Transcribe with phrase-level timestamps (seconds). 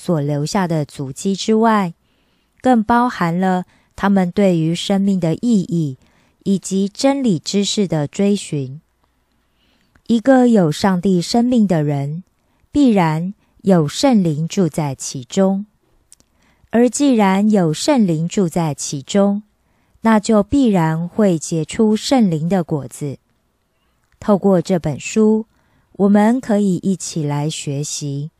[0.00, 1.92] 所留下的足迹之外，
[2.60, 3.64] 更包含了
[3.96, 5.98] 他们对于生命的意义
[6.44, 8.80] 以及真理知识的追寻。
[10.06, 12.22] 一个有上帝生命的人，
[12.70, 15.66] 必然有圣灵住在其中。
[16.70, 19.42] 而既然有圣灵住在其中，
[20.02, 23.18] 那就必然会结出圣灵的果子。
[24.20, 25.46] 透过这本书，
[25.94, 28.30] 我们可以一起来学习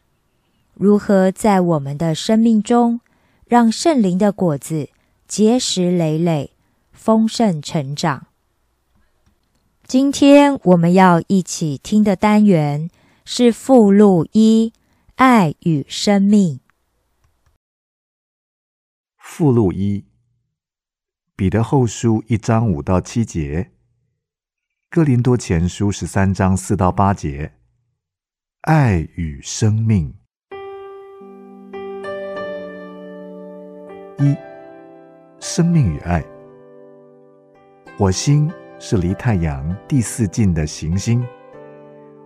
[0.78, 3.00] 如何在我们的生命中，
[3.46, 4.90] 让圣灵的果子
[5.26, 6.52] 结实累累、
[6.92, 8.28] 丰盛成长。
[9.84, 12.90] 今天我们要一起听的单元
[13.24, 14.72] 是附录一：
[15.16, 16.60] 爱与生命。
[19.16, 20.04] 附录一，
[21.34, 23.72] 彼得后书一章五到七节，
[24.88, 27.54] 哥林多前书十三章四到八节，
[28.60, 30.14] 爱与生命。
[34.20, 34.36] 一，
[35.38, 36.24] 生命与爱。
[37.96, 41.24] 火星是离太阳第四近的行星，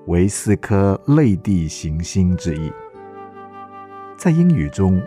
[0.06, 2.72] 为四颗类地行星之一。
[4.16, 5.00] 在英语中，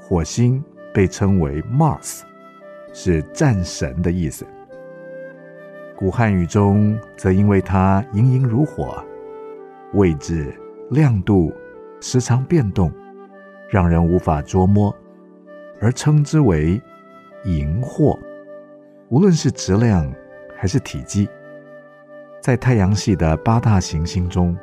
[0.00, 0.62] 火星。
[0.94, 2.22] 被称为 Mars，
[2.94, 4.46] 是战神的意思。
[5.94, 9.04] 古汉语中则因为它莹莹如火，
[9.92, 10.58] 位置、
[10.88, 11.52] 亮度
[12.00, 12.90] 时常变动，
[13.68, 14.90] 让人无法捉摸，
[15.80, 16.80] 而称之为
[17.44, 18.18] 荧惑。
[19.08, 20.12] 无论是质量
[20.56, 21.28] 还是体积，
[22.40, 24.56] 在太阳系的八大行星中，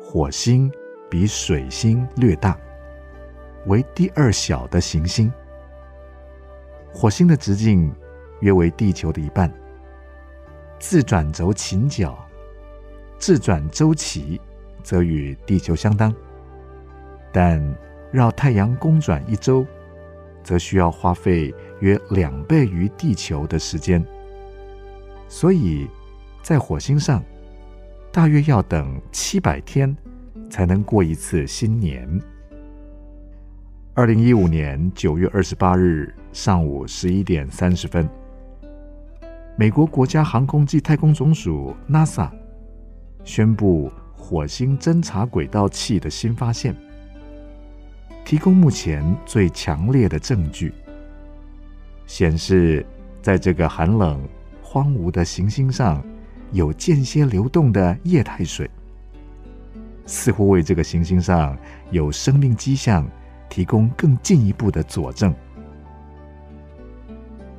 [0.00, 0.70] 火星
[1.10, 2.56] 比水星略大。
[3.66, 5.30] 为第二小的行星，
[6.92, 7.92] 火星的直径
[8.40, 9.52] 约为地球的一半，
[10.78, 12.16] 自转轴倾角、
[13.18, 14.40] 自转周期
[14.82, 16.14] 则与地球相当，
[17.32, 17.62] 但
[18.10, 19.66] 绕太阳公转一周，
[20.48, 24.02] 则需要花费约两倍于地球的时间，
[25.28, 25.86] 所以
[26.42, 27.22] 在火星上
[28.10, 29.94] 大约要等七百天
[30.48, 32.18] 才能过一次新年。
[33.92, 38.08] 二零一五年九月二十八日上午十一点三十分，
[39.54, 42.30] 美国国家航空暨太空总署 NASA
[43.22, 46.74] 宣布火星侦察轨道器的新发现。
[48.28, 50.70] 提供目前最强烈的证据，
[52.06, 52.84] 显示
[53.22, 54.20] 在这个寒冷、
[54.62, 56.04] 荒芜的行星上，
[56.52, 58.70] 有间歇流动的液态水，
[60.04, 61.56] 似乎为这个行星上
[61.90, 63.08] 有生命迹象
[63.48, 65.34] 提供更进一步的佐证。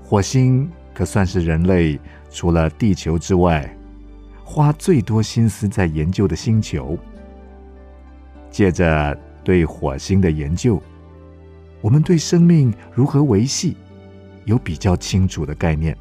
[0.03, 1.99] 火星可算是人类
[2.29, 3.67] 除了地球之外，
[4.43, 6.95] 花最多心思在研究的星球。
[8.51, 9.19] 借着。
[9.43, 10.81] 对火星的研究，
[11.81, 13.75] 我们对生命如何维系
[14.45, 15.97] 有比较清楚的概念，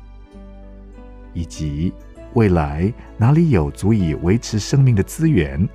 [1.33, 1.93] 以及
[2.35, 5.67] 未来哪里有足以维持生命的资源，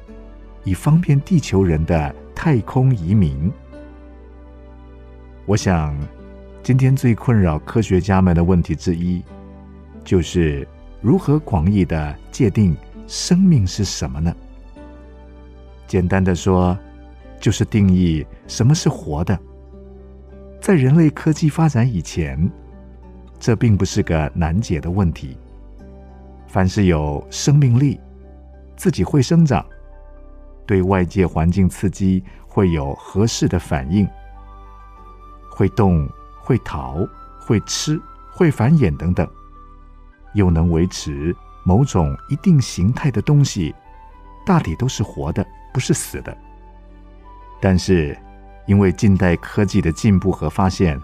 [0.63, 3.51] 以方便地球人的太空移民。
[5.45, 5.97] 我想，
[6.61, 9.23] 今天最困扰科学家们的问题之一，
[10.03, 10.67] 就是
[11.01, 12.75] 如何广义的界定
[13.07, 14.35] 生命是什么呢？
[15.87, 16.77] 简单的说。
[17.43, 19.37] 就是定义什么是活的。
[20.61, 22.49] 在人类科技发展以前，
[23.37, 25.37] 这并不是个难解的问题。
[26.47, 27.99] 凡是有生命力、
[28.77, 29.65] 自己会生长、
[30.65, 34.07] 对外界环境刺激会有合适的反应、
[35.51, 36.07] 会动、
[36.41, 37.05] 会逃、
[37.41, 37.99] 会吃、
[38.31, 39.27] 会繁衍等等，
[40.33, 41.35] 又能维持
[41.65, 43.75] 某种一定形态的东西，
[44.45, 46.37] 大体都是活的，不是死的。
[47.65, 48.13] 但是，
[48.67, 50.99] 因为近代科技的进步和发现，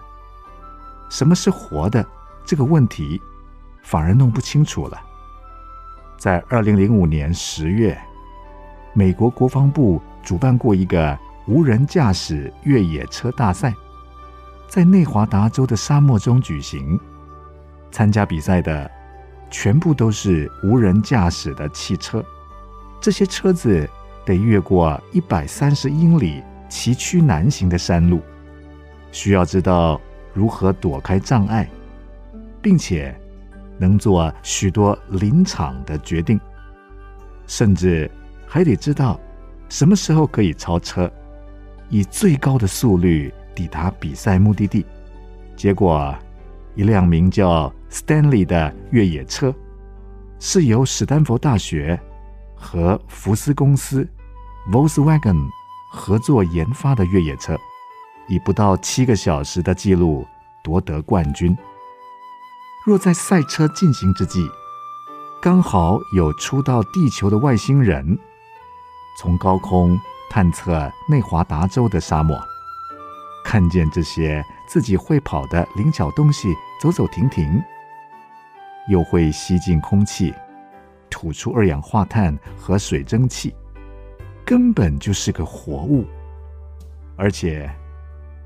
[1.08, 2.06] 什么是活的
[2.44, 3.18] 这个问题，
[3.82, 5.00] 反而弄不清楚了。
[6.18, 7.98] 在二零零五年十月，
[8.92, 11.18] 美国国防部主办过一个
[11.48, 13.74] 无人驾驶越野车大赛，
[14.68, 17.00] 在内华达州的沙漠中举行。
[17.90, 18.90] 参加比赛的
[19.50, 22.22] 全部都是无人驾驶的汽车，
[23.00, 23.88] 这些车子
[24.26, 26.42] 得越过一百三十英里。
[26.70, 28.22] 崎岖难行的山路，
[29.12, 30.00] 需要知道
[30.32, 31.68] 如何躲开障碍，
[32.62, 33.14] 并且
[33.76, 36.40] 能做许多临场的决定，
[37.46, 38.10] 甚至
[38.46, 39.20] 还得知道
[39.68, 41.10] 什么时候可以超车，
[41.88, 44.86] 以最高的速率抵达比赛目的地。
[45.56, 46.16] 结果，
[46.76, 49.52] 一辆名叫 Stanley 的越野车，
[50.38, 52.00] 是由史丹佛大学
[52.54, 54.08] 和福斯公司
[54.70, 55.48] Volkswagen。
[55.92, 57.58] 合作研发的越野车，
[58.28, 60.24] 以不到七个小时的记录
[60.62, 61.56] 夺得冠军。
[62.86, 64.48] 若在赛车进行之际，
[65.42, 68.16] 刚好有初到地球的外星人，
[69.18, 69.98] 从高空
[70.30, 72.40] 探测内华达州的沙漠，
[73.44, 77.60] 看见这些自己会跑的灵巧东西走走停停，
[78.88, 80.32] 又会吸进空气，
[81.10, 83.52] 吐出二氧化碳和水蒸气。
[84.50, 86.04] 根本就是个活物，
[87.14, 87.70] 而且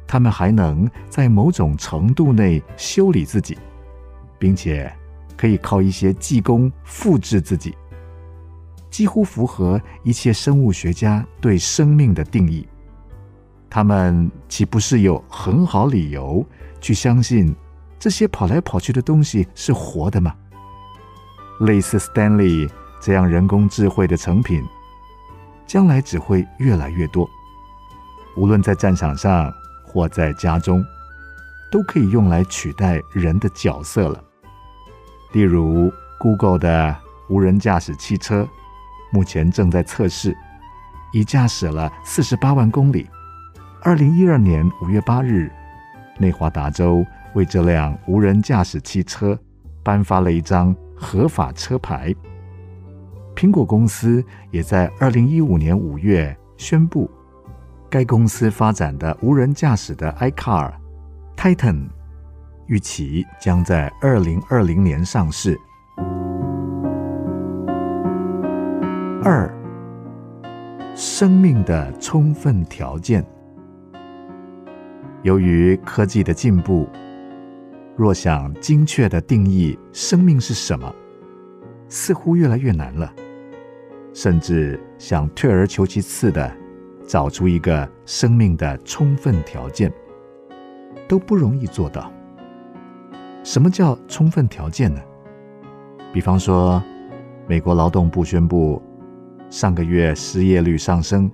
[0.07, 3.57] 他们还能在某种程度内修理自己，
[4.39, 4.95] 并且
[5.35, 7.75] 可以靠一些技工复制自己，
[8.91, 12.69] 几乎符合一切生物学家对生命的定义。
[13.71, 16.45] 他们岂不是有很好理由
[16.83, 17.57] 去相信
[17.99, 20.37] 这些跑来跑去的东西是活的吗？
[21.61, 22.71] 类似 Stanley
[23.01, 24.63] 这样人工智慧的成品。
[25.67, 27.29] 将来只会越来越多，
[28.37, 29.53] 无论在战场上
[29.85, 30.85] 或在家中，
[31.71, 34.23] 都可以用来取代人的角色了。
[35.33, 36.97] 例如，Google 的
[37.29, 38.47] 无人驾驶汽车
[39.13, 40.37] 目前正在测试，
[41.13, 43.09] 已驾驶了四十八万公里。
[43.83, 45.51] 二零一二年五月八日，
[46.19, 47.05] 内华达州
[47.35, 49.39] 为这辆无人驾驶汽车
[49.83, 52.15] 颁发了一张合法车牌。
[53.35, 57.11] 苹果公司也在二零一五年五月宣布，
[57.91, 60.73] 该公司发展的无人驾驶的 iCar
[61.37, 61.89] Titan
[62.67, 65.59] 预期将在二零二零年上市。
[69.23, 69.53] 二，
[70.95, 73.25] 生命的充分条件。
[75.23, 76.89] 由于科技的进步，
[77.97, 80.95] 若想精确的定义生命是什么，
[81.89, 83.13] 似乎越来越难了。
[84.15, 86.51] 甚至想退而求其次的
[87.07, 89.93] 找出一个生命的充分条件，
[91.07, 92.11] 都不容易做到。
[93.43, 95.01] 什么叫充分条件呢？
[96.13, 96.83] 比方说，
[97.47, 98.81] 美国劳动部宣布，
[99.51, 101.31] 上个月失业率上升，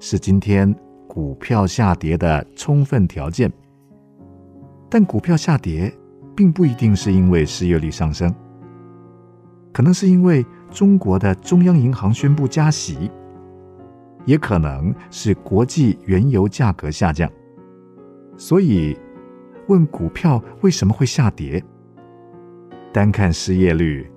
[0.00, 0.74] 是今天
[1.06, 3.52] 股票下跌的充分条件。
[4.88, 5.94] 但股票下跌，
[6.34, 8.34] 并不一定是因为失业率上升，
[9.72, 13.10] 可能是因为中国的中央银行宣布加息，
[14.24, 17.30] 也可能是国际原油价格下降。
[18.36, 18.96] 所以。
[19.66, 21.62] 问股票为什么会下跌？
[22.92, 24.10] 单看失业率，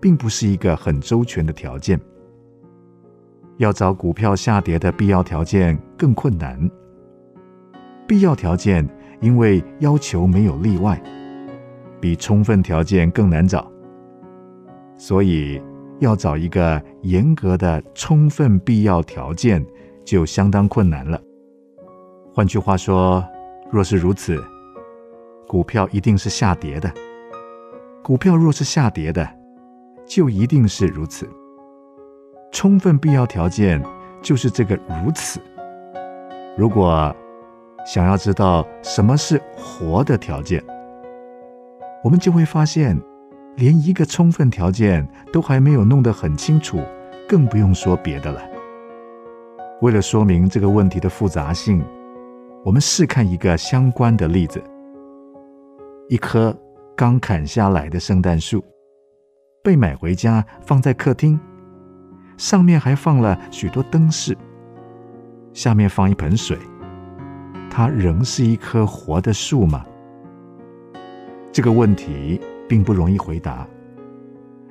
[0.00, 2.00] 并不是一个很周全的条件。
[3.58, 6.58] 要找股票下跌的必要条件更困难。
[8.06, 8.88] 必要条件
[9.20, 10.98] 因为要求没有例外，
[12.00, 13.70] 比充分条件更难找。
[14.96, 15.60] 所以
[15.98, 19.64] 要找一个严格的充分必要条件，
[20.04, 21.20] 就相当困难了。
[22.34, 23.24] 换句话说，
[23.70, 24.42] 若是如此。
[25.48, 26.92] 股票一定是下跌的。
[28.02, 29.28] 股票若是下跌的，
[30.04, 31.28] 就一定是如此。
[32.50, 33.80] 充分必要条件
[34.20, 34.74] 就是这个
[35.04, 35.40] 如此。
[36.56, 37.14] 如果
[37.86, 40.60] 想要知道什么是活的条件，
[42.02, 43.00] 我们就会发现，
[43.56, 46.78] 连一个充分条件都还没有弄得很清楚，
[47.26, 48.42] 更不用说别的了。
[49.80, 51.82] 为了说明这个问题的复杂性，
[52.64, 54.62] 我们试看一个相关的例子。
[56.08, 56.54] 一棵
[56.94, 58.62] 刚砍下来的圣诞树，
[59.64, 61.40] 被买回家放在客厅，
[62.36, 64.36] 上面还放了许多灯饰，
[65.54, 66.58] 下面放一盆水，
[67.70, 69.84] 它仍是一棵活的树吗？
[71.52, 73.66] 这个问题并不容易回答，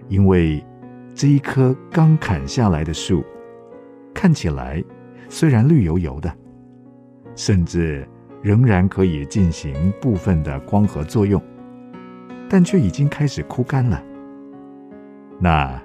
[0.08, 0.64] 因为
[1.14, 3.24] 这一棵刚砍下来的树，
[4.14, 4.84] 看起来
[5.30, 6.34] 虽然绿油油的，
[7.36, 8.08] 甚至。
[8.44, 11.42] 仍然可以进行部分的光合作用，
[12.48, 14.00] 但却已经开始枯干了。
[15.40, 15.82] 那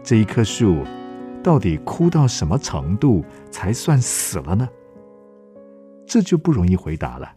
[0.00, 0.84] 这一棵树
[1.42, 4.68] 到底枯到什么程度才算死了呢？
[6.06, 7.28] 这就不容易回答了，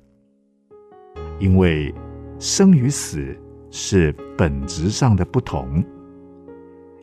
[1.39, 1.91] 因为
[2.37, 3.35] 生与死
[3.69, 5.83] 是本质上的不同，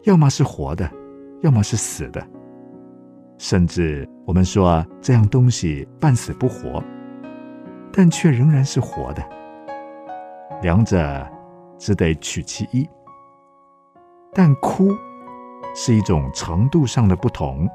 [0.05, 0.91] 要么是活的，
[1.43, 2.27] 要么是死的，
[3.39, 6.83] 甚至我们说这样东西半死不活。
[7.97, 9.23] 但却仍然是活的，
[10.63, 11.25] 两者
[11.79, 12.85] 只得取其一。
[14.33, 14.91] 但枯
[15.77, 17.69] 是一种程度上的不同，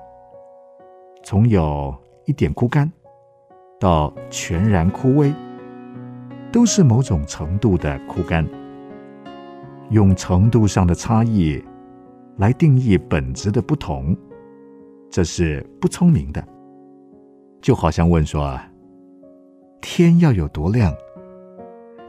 [1.23, 2.91] 从有一点枯干
[3.79, 5.33] 到全然枯萎，
[6.51, 8.45] 都是某种程度的枯干。
[9.89, 11.63] 用程度上的差异
[12.37, 14.15] 来定义本质的不同，
[15.09, 16.43] 这是不聪明的。
[17.61, 18.59] 就好像问说。
[19.81, 20.93] 天要有多亮？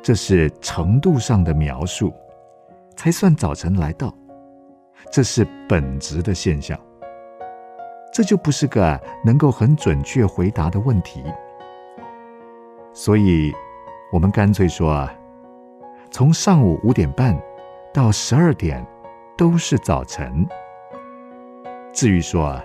[0.03, 2.13] 这是程度上的描述，
[2.97, 4.13] 才算早晨来到。
[5.13, 6.77] 这是本质的现象，
[8.13, 11.23] 这就不是个能够很准确回答的问题。
[12.93, 13.53] 所以，
[14.13, 15.15] 我们干脆说啊，
[16.11, 17.41] 从上午五点半
[17.93, 18.87] 到十二点
[19.37, 20.47] 都是早晨。
[21.93, 22.57] 至于说，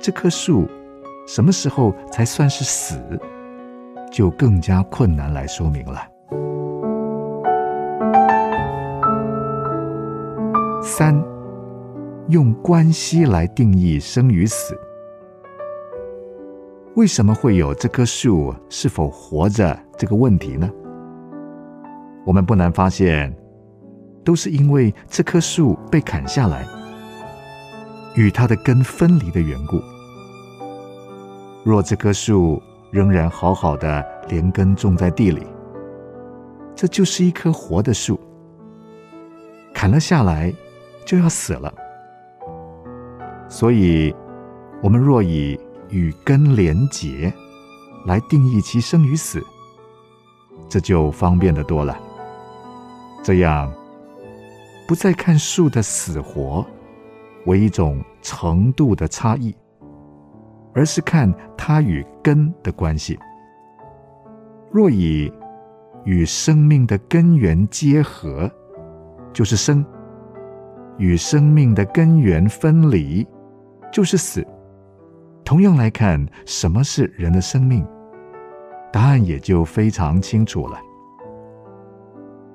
[0.00, 0.66] 这棵树
[1.28, 3.00] 什么时候才算是死？
[4.10, 6.06] 就更加困难来说明了。
[10.82, 11.14] 三，
[12.28, 14.76] 用关系来定义生与死。
[16.96, 20.68] 为什么会有这棵树是否活着这个问题呢？
[22.26, 23.34] 我们不难发现，
[24.24, 26.66] 都是因为这棵树被砍下来，
[28.14, 29.82] 与它的根分离的缘故。
[31.64, 35.46] 若这棵树，仍然好好的连根种在地里，
[36.74, 38.18] 这就是一棵活的树。
[39.72, 40.52] 砍了下来，
[41.04, 41.72] 就要死了。
[43.48, 44.14] 所以，
[44.82, 47.32] 我们若以与根连结
[48.06, 49.44] 来定义其生与死，
[50.68, 51.98] 这就方便的多了。
[53.22, 53.72] 这样，
[54.86, 56.64] 不再看树的死活
[57.46, 59.54] 为一种程度的差异。
[60.74, 63.18] 而是看它与根的关系。
[64.70, 65.30] 若以
[66.04, 68.50] 与生命的根源结合，
[69.34, 69.84] 就是生；
[70.96, 73.26] 与生命的根源分离，
[73.92, 74.42] 就是死。
[75.44, 77.86] 同样来看，什么是人的生命，
[78.90, 80.80] 答案也就非常清楚了。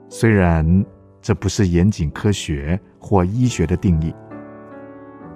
[0.10, 0.65] 虽然
[1.21, 4.13] 这不是严谨科学或医学的定义，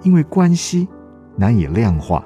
[0.02, 0.88] 因为关系
[1.36, 2.24] 难以量化。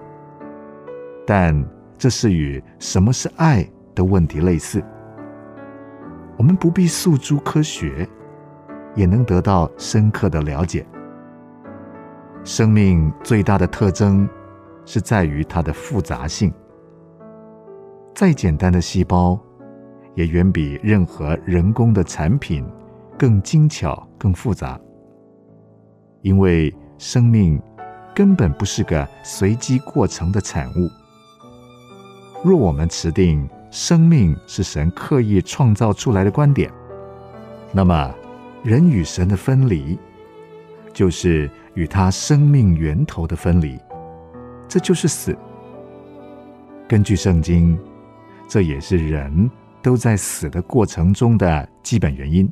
[1.26, 1.64] 但
[1.98, 4.82] 这是与什么是爱的问题类似。
[6.36, 8.08] 我们不必诉诸科学，
[8.94, 10.86] 也能得到深刻的了解。
[12.44, 14.28] 生命最大的特征
[14.84, 16.52] 是在于它的复杂性。
[18.14, 19.38] 再简单的细胞，
[20.14, 22.64] 也远比任何人工的产品
[23.18, 24.80] 更精巧、更复杂。
[26.22, 27.60] 因为生命
[28.14, 30.88] 根本不是个随机过程的产物。
[32.44, 36.70] 若我们持定生命是神刻意创造出来的观点，
[37.72, 38.14] 那么
[38.62, 39.98] 人与神的分离，
[40.92, 43.78] 就是与他生命源头的分离，
[44.68, 45.36] 这就是死。
[46.88, 47.78] 根据圣经。
[48.48, 49.50] 这也是人
[49.82, 52.48] 都在死的过程中的基本原因。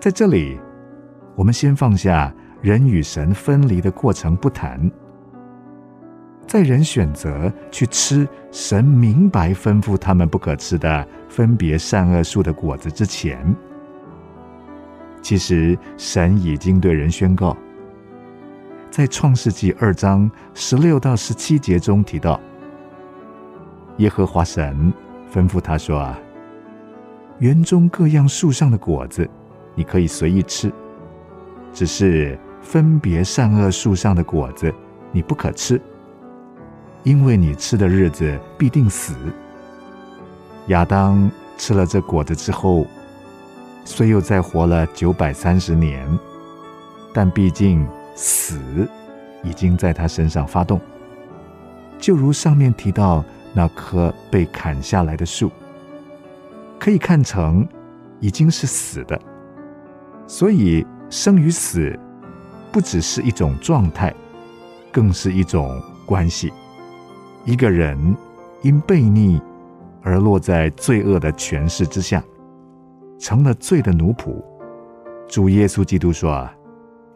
[0.00, 0.60] 在这里，
[1.34, 4.88] 我们先放下人与神分离的过程不谈。
[6.46, 13.54] 在人选择去吃神明白吩咐他们不可吃的分别善恶树的果子之前，
[15.20, 17.56] 其实神已经对人宣告，
[18.90, 22.40] 在创世纪二章十六到十七节中提到。
[23.96, 24.92] 耶和华神
[25.34, 26.16] 吩咐他说：“啊，
[27.40, 29.28] 园中各样树上的果子，
[29.78, 30.70] 你可以随意吃；
[31.72, 34.74] 只是分别善恶树上的果子，
[35.12, 35.80] 你不可吃，
[37.04, 39.14] 因为你吃的日子必定死。”
[40.66, 42.84] 亚当吃了这果子之后，
[43.84, 46.04] 虽又再活了九百三十年，
[47.14, 48.58] 但毕竟死
[49.44, 50.80] 已经在他身上发动，
[52.00, 53.24] 就如上面提到。
[53.54, 55.50] 那棵被砍下来的树，
[56.78, 57.66] 可以看成
[58.20, 59.18] 已经是死的，
[60.28, 61.98] 所以生与死
[62.70, 64.14] 不只是一种状态，
[64.92, 66.52] 更是一种关系。
[67.46, 68.14] 一个人
[68.62, 69.40] 因悖逆
[70.02, 72.22] 而落在罪恶的权势之下，
[73.18, 74.36] 成了罪的奴仆。
[75.26, 76.54] 主耶稣基督说：“啊，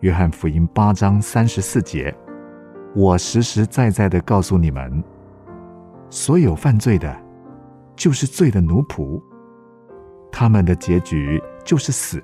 [0.00, 2.14] 约翰福音八章三十四节，
[2.94, 5.04] 我实实在在的告诉你们。”
[6.08, 7.14] 所有犯罪的，
[7.94, 9.20] 就是罪的奴仆。
[10.30, 12.22] 他们的结局就是死。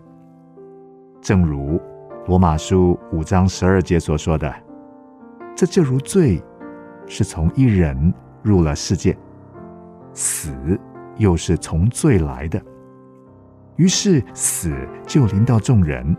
[1.20, 1.80] 正如
[2.26, 4.54] 罗马书五章十二节所说的
[5.54, 6.42] ：“这就如罪
[7.06, 9.16] 是从一人入了世界，
[10.12, 10.54] 死
[11.16, 12.60] 又是从罪来的。
[13.76, 14.74] 于是死
[15.06, 16.16] 就临到众人，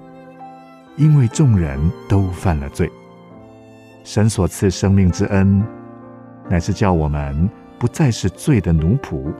[0.95, 2.91] 因为众人都犯了罪。
[4.03, 5.63] 神所赐生命之恩。”
[6.51, 9.31] 乃是叫我们不再是罪的奴仆，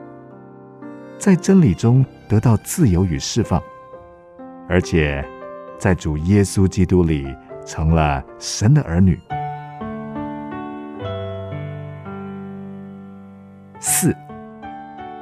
[1.18, 3.60] 在真理中得到自由与释放，
[4.68, 5.26] 而且
[5.80, 7.34] 在主耶稣基督里
[7.66, 9.18] 成了神的儿女。
[13.80, 14.14] 四，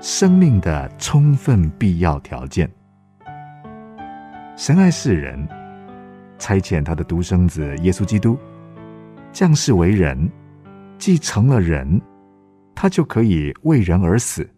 [0.02, 2.68] 生命的充分必要条件。
[4.56, 5.48] 神爱世人，
[6.40, 8.36] 差遣他的独生子耶稣基督
[9.32, 10.30] 降世为人。
[10.98, 12.02] 既成了人，
[12.74, 14.50] 他就可以为人而死，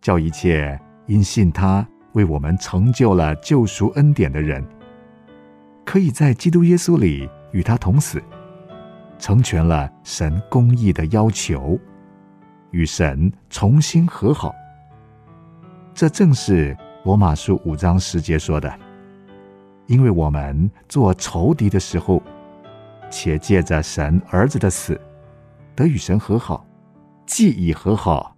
[0.00, 4.60] 叫一切因信他为我们成就了救赎恩典的人，
[5.84, 8.22] 可以在基督耶稣里与他同死，
[9.18, 11.78] 成全了神公义的要求，
[12.70, 14.54] 与神重新和好。
[15.94, 18.72] 这正是罗马书五章十节说的
[19.86, 22.22] ：“因为我们做仇敌的时候，
[23.10, 25.00] 且借着神儿子的死。”
[25.74, 26.66] 得与神和好，
[27.24, 28.36] 既已和好，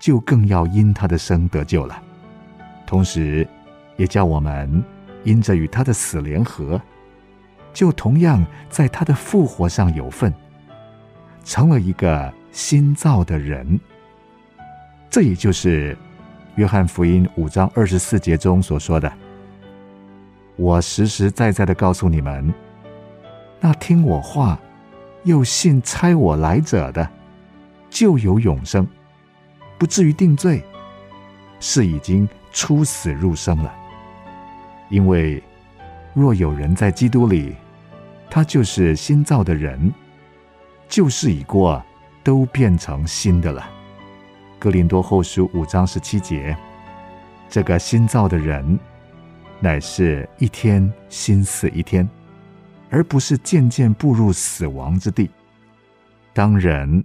[0.00, 2.02] 就更要因他的生得救了。
[2.84, 3.46] 同时，
[3.96, 4.82] 也叫我们
[5.24, 6.80] 因着与他的死联合，
[7.72, 10.32] 就同样在他的复活上有份，
[11.44, 13.80] 成了一个新造的人。
[15.10, 15.96] 这也就是
[16.54, 19.12] 约翰福音五章二十四节中所说的
[20.56, 22.52] ：“我实实在在的告诉你们，
[23.60, 24.58] 那听我话。”
[25.24, 27.08] 又信差我来者的，
[27.88, 28.86] 就有永生，
[29.78, 30.62] 不至于定罪，
[31.60, 33.74] 是已经出死入生了。
[34.88, 35.42] 因为
[36.12, 37.54] 若有人在基督里，
[38.30, 39.92] 他就是新造的人，
[40.88, 41.82] 旧事已过，
[42.22, 43.68] 都变成新的了。
[44.58, 46.56] 哥林多后书五章十七节，
[47.48, 48.78] 这个新造的人，
[49.60, 52.08] 乃是一天新死一天。
[52.90, 55.28] 而不是渐渐步入死亡之地。
[56.32, 57.04] 当人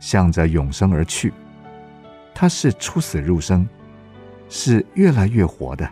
[0.00, 1.30] 向着永生而去，
[2.34, 3.68] 他是出死入生，
[4.48, 5.86] 是越来越活的；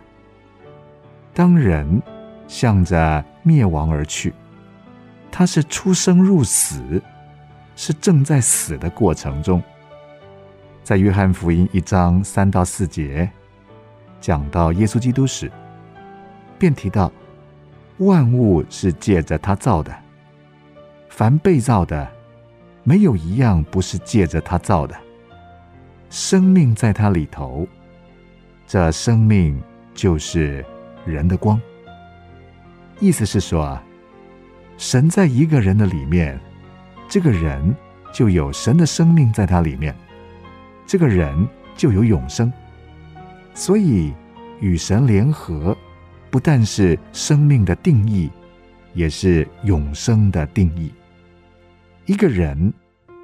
[1.34, 2.00] 当人
[2.46, 4.32] 向着灭亡而去，
[5.32, 7.02] 他是出生入死，
[7.74, 9.60] 是正在死的过程中。
[10.84, 13.28] 在约翰福音一章三到四节，
[14.20, 15.50] 讲到耶稣基督时，
[16.56, 17.10] 便提到
[17.98, 19.92] 万物是借着他造的，
[21.08, 22.08] 凡被造的，
[22.84, 24.94] 没有一样不是借着他造的。
[26.10, 27.66] 生命在他里头，
[28.68, 29.60] 这生命
[29.94, 30.64] 就是
[31.04, 31.60] 人的光。
[33.00, 33.78] 意思是说，
[34.76, 36.38] 神在一个人的里面，
[37.08, 37.74] 这个人
[38.12, 39.94] 就有神的生命在他里面，
[40.86, 42.52] 这个人就有永生。
[43.52, 44.14] 所以
[44.60, 45.76] 与神联合，
[46.30, 48.30] 不但是生命的定义，
[48.92, 50.92] 也是永生的定义。
[52.06, 52.72] 一个人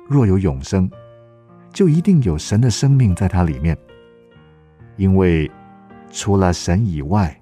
[0.08, 0.90] 若有永生，
[1.72, 3.78] 就一定有神的生命在他里面，
[4.96, 5.50] 因为
[6.10, 7.39] 除了神以外。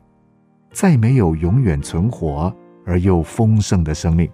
[0.70, 2.54] 再没有永远存活
[2.84, 4.30] 而又丰盛的生命。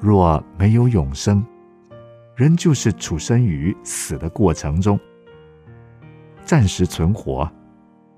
[0.00, 1.44] 若没有永生，
[2.36, 4.98] 人就是处身于死的过程中，
[6.44, 7.50] 暂时存活，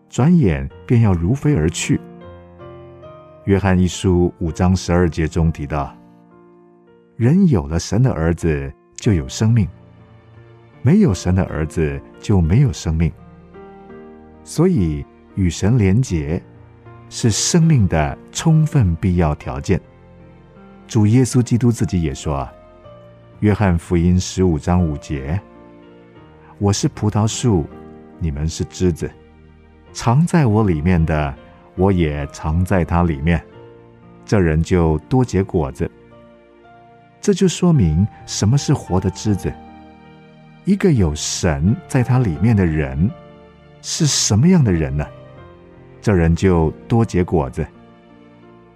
[0.09, 2.01] 转眼便要如飞而去。
[3.45, 5.97] 约翰一书五章十二节中提到：
[7.15, 9.67] 人有了神的儿子，就有生命；
[10.83, 13.13] 没有神的儿子，就没有生命。
[14.43, 15.05] 所以
[15.37, 16.43] 与神连结。
[17.09, 19.81] 是生命的充分必要条件。
[20.89, 22.53] 主耶稣基督自己也说：“啊，
[23.41, 25.41] 《约翰福音》十五章五节，
[26.59, 27.65] 我是葡萄树，
[28.19, 29.11] 你们是枝子，
[29.93, 31.35] 藏在我里面的，
[31.75, 33.43] 我也藏在他里面，
[34.25, 35.91] 这人就多结果子。
[37.21, 39.53] 这就说明什么是活的枝子。
[40.65, 43.11] 一个有神在他里面的人，
[43.83, 45.05] 是什么样的人呢？”
[46.07, 47.67] 这人就多结果子。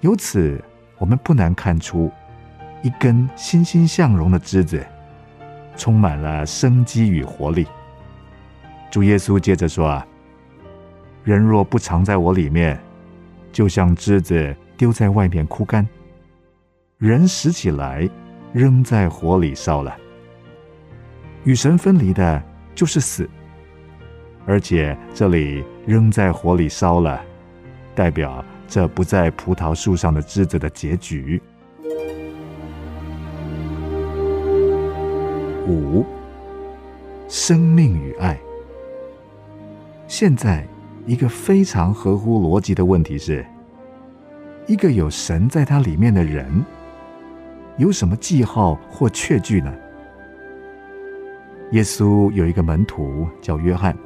[0.00, 0.60] 由此，
[0.98, 2.10] 我们不难看出，
[2.82, 4.84] 一根欣欣向荣的枝子，
[5.76, 7.68] 充满了生机与活力。
[8.90, 10.04] 主耶稣接着说：“啊，
[11.22, 12.76] 人若不藏在我里面，
[13.52, 15.86] 就像枝子丢在外面枯干；
[16.98, 18.10] 人拾起来，
[18.52, 19.96] 扔在火里烧了。
[21.44, 22.42] 与神分离的，
[22.74, 23.30] 就是死。”
[24.50, 27.22] 而且这里扔在火里烧了，
[27.94, 31.40] 代表这不在葡萄树上的枝子的结局。
[35.68, 36.04] 五，
[37.28, 38.36] 生命与爱。
[40.08, 40.66] 现在
[41.06, 43.46] 一个非常合乎逻辑的问题是：
[44.66, 46.64] 一个有神在他里面的人，
[47.76, 49.72] 有什么记号或确据呢？
[51.70, 53.96] 耶稣有一个门徒叫约翰。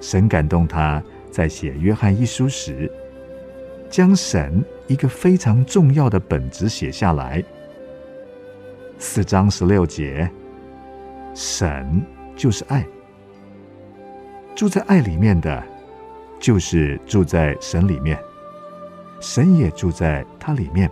[0.00, 2.90] 神感动他，在写约翰一书时，
[3.90, 7.42] 将神一个非常重要的本质写下来。
[8.98, 10.30] 四章十六节，
[11.34, 12.04] 神
[12.36, 12.86] 就是爱，
[14.54, 15.62] 住在爱里面的，
[16.40, 18.18] 就是住在神里面，
[19.20, 20.90] 神也住在他里面。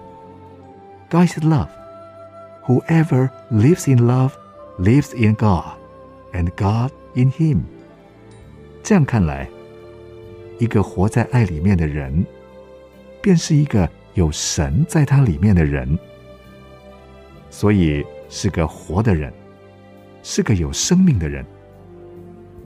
[1.09, 1.69] God is love.
[2.67, 4.33] Whoever lives in love
[4.79, 5.77] lives in God,
[6.33, 7.63] and God in him.
[8.87, 9.49] 这样看来，
[10.61, 12.25] 一个活在爱里面的人，
[13.21, 15.99] 便是一个有神在他里面的人，
[17.51, 19.33] 所以是个活的人，
[20.23, 21.45] 是个有生命的人。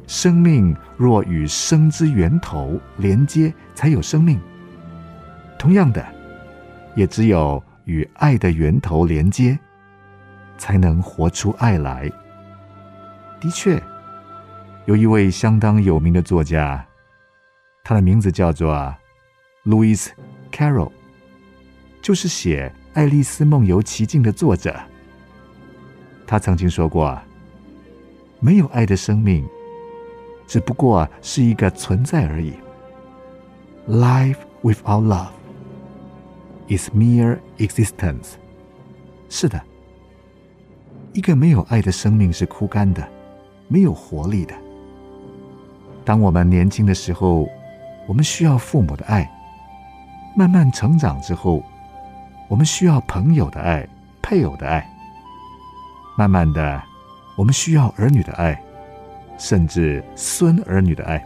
[0.06, 4.38] 生命若与生之源头连接，才有生命。
[5.58, 6.06] 同样的，
[6.94, 9.58] 也只有与爱的源头连接，
[10.58, 12.12] 才能活出爱来。
[13.40, 13.82] 的确。
[14.86, 16.84] 有一位相当有名的作家，
[17.84, 18.94] 他的名字叫做
[19.64, 20.08] Louis
[20.50, 20.90] Carroll，
[22.02, 24.74] 就是写《爱丽丝梦游奇境》的作者。
[26.26, 27.20] 他曾经说过
[28.40, 29.46] ：“没有爱的生命，
[30.46, 32.54] 只不过是一个存在而已。
[33.86, 35.30] Life without love
[36.68, 38.32] is mere existence。”
[39.28, 39.60] 是的，
[41.12, 43.06] 一个没有爱的生命是枯干的，
[43.68, 44.54] 没有活力的。
[46.04, 47.48] 当我们年轻的时候，
[48.06, 49.24] 我们需要父母的爱；
[50.34, 51.62] 慢慢成长之后，
[52.48, 53.86] 我们需要朋友的爱、
[54.20, 54.82] 配偶的爱；
[56.16, 56.82] 慢慢的，
[57.36, 58.60] 我们需要儿女的爱，
[59.38, 61.24] 甚至孙儿女的爱。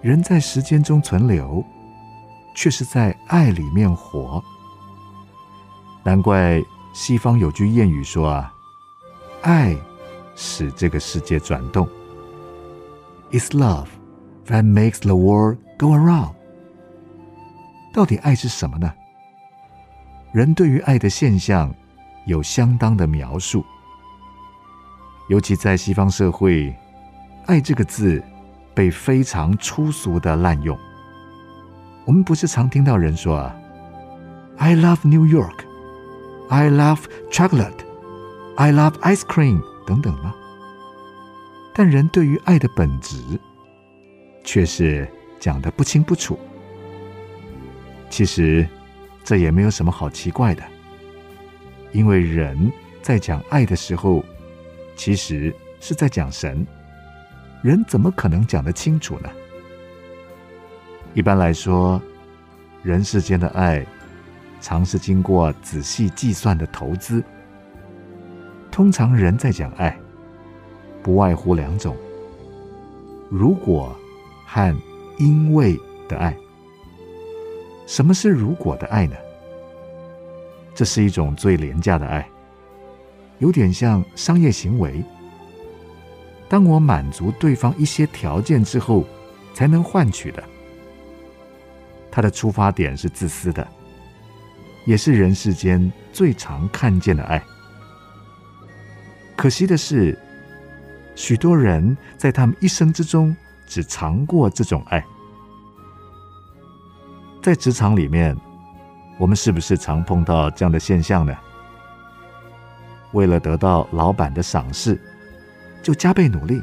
[0.00, 1.64] 人在时间中存留，
[2.54, 4.42] 却是在爱里面活。
[6.04, 8.52] 难怪西方有句谚语说：“啊，
[9.40, 9.74] 爱
[10.36, 11.88] 使这个世界转动。”
[13.34, 13.88] Is love
[14.46, 16.34] that makes the world go around？
[17.92, 18.92] 到底爱是什么呢？
[20.32, 21.74] 人对于爱的现象
[22.26, 23.64] 有相当的描述，
[25.28, 26.72] 尤其在西方社会
[27.46, 28.22] ，“爱”这个字
[28.72, 30.78] 被非常粗俗的滥用。
[32.04, 33.56] 我们不是常听到人说啊
[34.58, 35.64] ，“I love New York”。
[36.50, 37.00] I love
[37.32, 37.80] chocolate.
[38.54, 39.60] I love ice cream.
[39.88, 40.32] 等等吗？
[41.74, 43.18] 但人对于爱的本质，
[44.44, 45.06] 却是
[45.40, 46.38] 讲得不清不楚。
[48.08, 48.66] 其实，
[49.24, 50.62] 这也没有什么好奇怪的，
[51.90, 54.24] 因为人在讲爱的时候，
[54.94, 56.64] 其实是在讲神。
[57.60, 59.28] 人怎么可能讲得清楚呢？
[61.12, 62.00] 一般来说，
[62.82, 63.84] 人世间的爱。
[64.60, 67.22] 常是经过仔细计算的投资。
[68.70, 69.94] 通常人在讲爱，
[71.04, 71.94] 不外乎两种：
[73.28, 73.94] 如果
[74.46, 74.74] 和
[75.18, 76.34] 因为的爱。
[77.86, 79.14] 什么是如果的爱呢？
[80.74, 82.26] 这是一种最廉价的爱，
[83.38, 85.04] 有点像商业行为。
[86.48, 89.04] 当我满足对方一些条件之后，
[89.52, 90.42] 才能换取的。
[92.10, 93.66] 他的出发点是自私的。
[94.86, 97.42] 也是人世间最常看见的爱。
[99.36, 100.18] 可惜的是，
[101.14, 103.34] 许多人在他们一生之中
[103.66, 105.04] 只尝过这种爱。
[107.42, 108.36] 在职场里面，
[109.18, 111.34] 我们是不是常碰到这样的现象呢？
[113.12, 115.00] 为了得到老板的赏识，
[115.82, 116.62] 就加倍努力。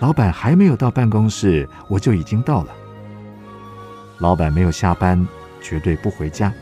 [0.00, 2.74] 老板还没有到办公室，我就已经到了。
[4.18, 5.26] 老板没有下班，
[5.60, 6.52] 绝对不回家。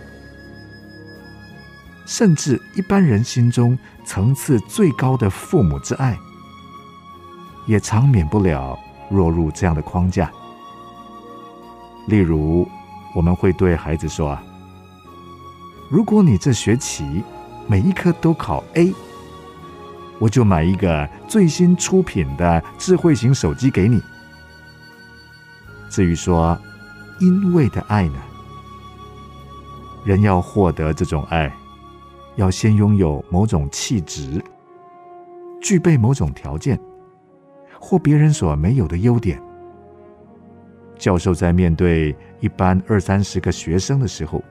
[2.05, 6.19] 甚至一般人心中层次最高的父母之爱，
[7.67, 8.79] 也常免不了
[9.11, 10.31] 落入这样的框架。
[12.07, 12.67] 例如，
[13.15, 14.39] 我们会对孩子说：“，
[15.91, 17.23] 如果你这学期
[17.67, 18.95] 每一科都考 A，
[20.19, 24.01] 我就买一个最新出品的智慧型手机给你。”
[25.91, 26.59] 至于说
[27.21, 28.19] 因为的爱呢，
[30.05, 31.53] 人要获得这种爱。
[32.37, 34.45] 要先拥有某种气质，
[35.59, 36.79] 具备某种条件，
[37.87, 39.41] 或别人所没有的优点。
[40.99, 44.43] 教授在面对一班二三十个学生的时候，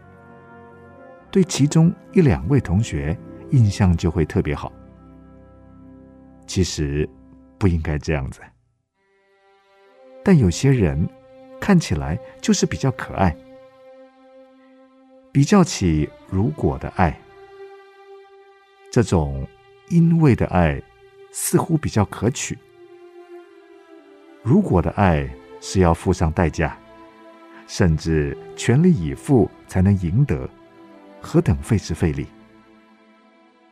[1.29, 3.17] 对其中一两位同学
[3.51, 4.71] 印象就会特别好。
[6.47, 7.09] 其实
[7.57, 8.39] 不应该这样子，
[10.23, 11.05] 但有些人
[11.59, 13.35] 看起来就是比较可爱。
[15.33, 17.19] 比较起如果的爱。
[18.89, 19.45] 这种
[19.89, 20.81] 因为的爱
[21.33, 22.57] 似乎比较可取，
[24.45, 25.27] 如果的爱
[25.59, 26.77] 是要付上代价，
[27.65, 30.47] 甚至全力以赴才能赢得，
[31.19, 32.27] 何等费时费力！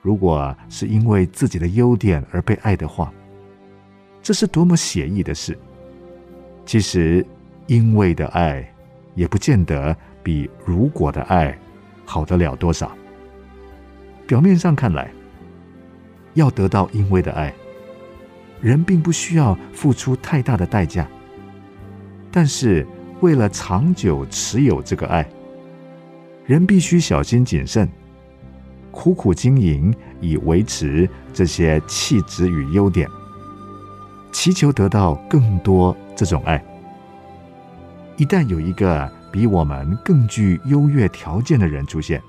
[0.02, 3.14] 如果是因为自己的优点而被爱的话，
[4.24, 5.56] 这是多么写意的事！
[6.66, 7.24] 其实，
[7.68, 8.68] 因为的爱
[9.14, 11.56] 也不见得比如果的爱
[12.04, 12.92] 好得了多少。
[14.26, 15.12] 表面上看来，
[16.34, 17.54] 要得到因为的爱，
[18.64, 21.06] 人并不需要付出太大的代价。
[22.32, 22.88] 但是，
[23.20, 25.28] 为了长久持有这个爱，
[26.46, 27.88] 人必须小心谨慎，
[28.90, 33.08] 苦苦经营，以维持这些气质与优点，
[34.32, 36.64] 祈求得到更多这种爱。
[38.16, 42.22] 一旦有一个比我们更具优越条件的人出现，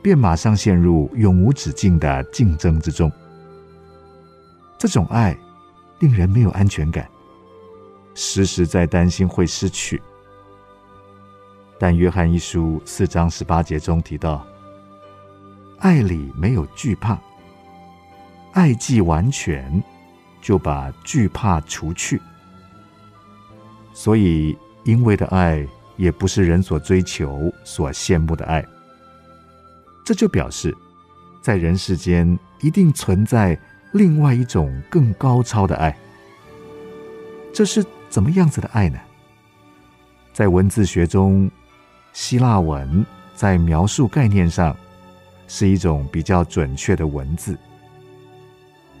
[0.00, 3.10] 便马上陷入永无止境的竞争之中。
[4.78, 5.36] 这种爱
[5.98, 7.10] 令人没有安全感，
[8.14, 10.00] 时时在担心会失去。
[11.80, 14.46] 但约翰一书四章十八节中提到，
[15.80, 17.18] 爱里没有惧怕，
[18.52, 19.82] 爱既完全，
[20.40, 22.20] 就把惧怕除去。
[23.92, 28.64] 所以，因为的爱也不是人所追求、所羡慕的爱。
[30.04, 30.76] 这就表示，
[31.42, 33.58] 在人世间一定存在
[33.92, 35.96] 另外一种更高超的爱。
[37.52, 38.98] 这是怎么样子的爱呢？
[40.32, 41.50] 在文字学中，
[42.12, 44.76] 希腊文在描述概念上
[45.46, 47.58] 是一种比较准确的文字。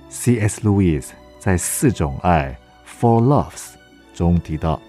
[0.08, 0.62] C.S.
[0.62, 2.58] Lewis 在《四种爱》
[3.00, 3.74] （Four Loves）
[4.14, 4.80] 中提到，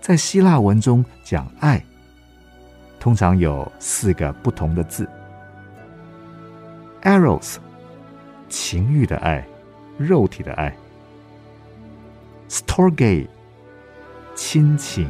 [0.00, 1.84] 在希腊文中讲爱。
[2.98, 5.08] 通常有四个不同的字
[7.02, 7.56] ：eros，
[8.52, 9.42] 情欲的爱，
[9.96, 10.76] 肉体的爱
[12.50, 13.26] ；storge，
[14.34, 15.08] 亲情，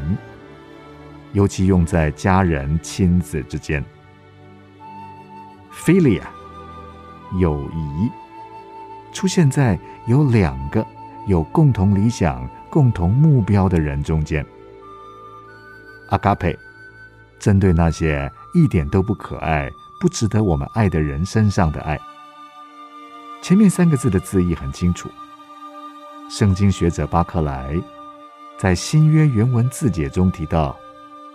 [1.33, 3.85] 尤其用在家人、亲子之间
[5.73, 6.23] ；philia，
[7.41, 8.09] 友谊，
[9.13, 9.77] 出现在
[10.07, 10.87] 有两个
[11.27, 14.47] 有共同理想、共同目标的人中间。
[16.11, 16.57] 阿嘎佩，
[17.41, 19.69] 针对那些一点都不可爱、
[20.01, 21.99] 不值得我们爱的人身上的爱。
[23.43, 25.11] 前面三个字的字义很清楚。
[26.31, 27.77] 圣经学者巴克莱
[28.57, 30.79] 在新约原文字解中提到，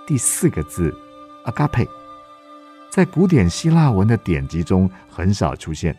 [0.08, 0.98] 第四个字
[1.44, 1.86] 阿嘎佩，
[2.90, 5.96] 在古典希腊文的典籍中很少出现。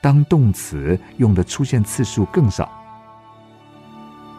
[0.00, 2.68] 当动词用的出现次数更少，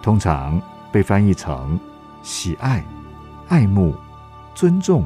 [0.04, 1.80] 通常被翻译成
[2.21, 2.84] 喜爱、
[3.48, 3.95] 爱慕、
[4.54, 5.06] 尊重，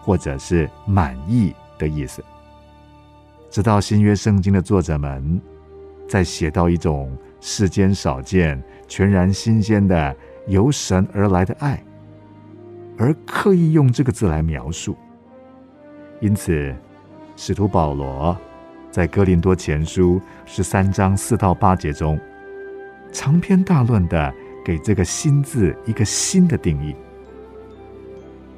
[0.00, 2.24] 或者是满意的意思。
[3.56, 5.40] 直到新约圣经的作者们
[6.06, 10.14] 在写到一种世间少见、全然新鲜的
[10.46, 11.82] 由神而来的爱，
[12.98, 14.94] 而刻意用这个字来描述。
[16.20, 16.76] 因此，
[17.34, 18.36] 使徒保罗。
[18.90, 22.20] 在哥林多前书十三章四到八节中，
[23.10, 24.34] 长篇大论的
[24.66, 26.94] 给这个“新”字一个新的定义。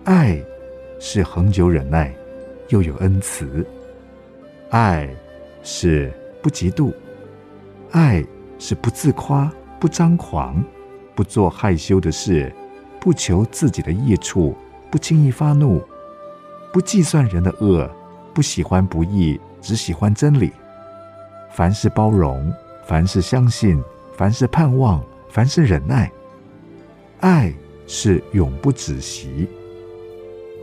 [0.03, 0.43] 爱
[0.99, 2.13] 是恒久忍耐，
[2.71, 3.47] 又有恩慈；
[4.71, 5.09] 爱
[5.63, 6.93] 是不嫉妒；
[7.91, 8.25] 爱
[8.59, 9.51] 是不自夸、
[9.81, 10.63] 不张狂、
[11.15, 12.53] 不做害羞的事、
[13.01, 14.55] 不求自己的益处、
[14.91, 15.83] 不轻易发怒、
[16.73, 17.91] 不计算人的恶、
[18.33, 19.41] 不喜欢不义。
[19.61, 20.53] 只喜欢真理，
[21.51, 22.51] 凡是包容，
[22.87, 23.83] 凡是相信，
[24.17, 26.09] 凡是盼望，凡是忍耐。
[27.19, 27.53] 爱
[27.85, 29.49] 是永不止息。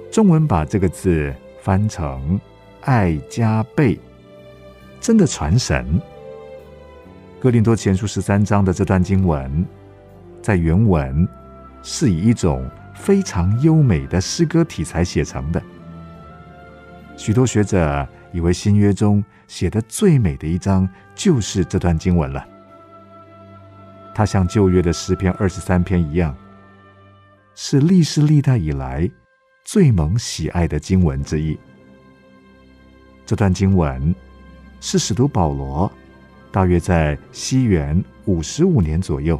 [0.09, 2.39] 中文把这个字翻成
[2.85, 3.99] “爱加倍”，
[4.99, 6.01] 真的传神。
[7.39, 9.63] 哥林多前书十三章的这段经文，
[10.41, 11.27] 在原文
[11.83, 15.61] 是以一种非常优美的诗歌题材写成的，
[17.15, 18.07] 许多学者。
[18.31, 22.45] 以为新约中写的最美的一章就是这段经文了。
[24.13, 26.35] 它像旧约的诗篇二十三篇一样，
[27.55, 29.09] 是历世历代以来
[29.63, 31.57] 最蒙喜爱的经文之一。
[33.25, 34.13] 这段经文
[34.79, 35.91] 是使徒保罗
[36.51, 39.39] 大约在西元五十五年左右，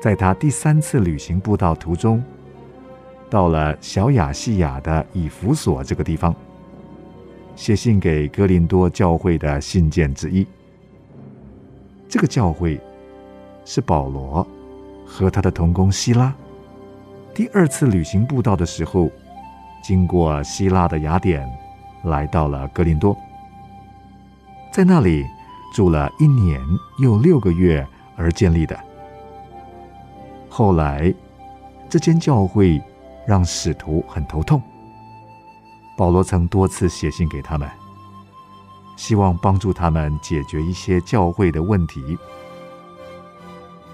[0.00, 2.22] 在他第三次旅行步道途中，
[3.28, 6.34] 到了小亚细亚的以弗所这个地方。
[7.56, 10.46] 写信给哥林多教会的信件之一。
[12.06, 12.78] 这个教会
[13.64, 14.46] 是保罗
[15.06, 16.34] 和他的同工希拉
[17.34, 19.10] 第二次旅行步道的时候，
[19.82, 21.46] 经过希腊的雅典，
[22.06, 23.16] 来到了哥林多，
[24.72, 25.24] 在那里
[25.74, 26.60] 住了一年
[26.98, 28.78] 又六个月而建立的。
[30.48, 31.12] 后来，
[31.88, 32.82] 这间教会
[33.26, 34.62] 让使徒很头痛。
[35.96, 37.68] 保罗曾多次写信给他们，
[38.96, 42.16] 希望帮助他们解决一些教会的问题。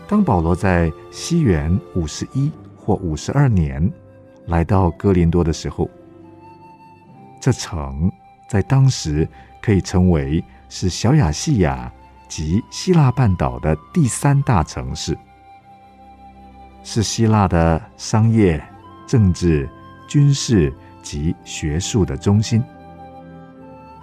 [0.07, 3.91] 当保罗在西元五十一或五十二年
[4.47, 5.89] 来到哥林多的时候，
[7.43, 8.11] 这城
[8.49, 9.29] 在当时
[9.61, 11.93] 可以称为是小亚细亚
[12.27, 15.19] 及希腊半岛的第三大城市，
[16.83, 18.63] 是希腊的商业、
[19.07, 19.69] 政治、
[20.09, 20.73] 军事。
[21.03, 22.63] 及学术的中心，